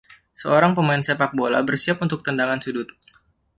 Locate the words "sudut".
2.65-2.89